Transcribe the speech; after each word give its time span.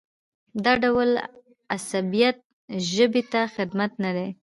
دا 0.63 0.73
ډول 0.83 1.09
عصبیت 1.75 2.37
ژبې 2.91 3.23
ته 3.31 3.41
خدمت 3.55 3.91
نه 4.03 4.11
دی. 4.17 4.27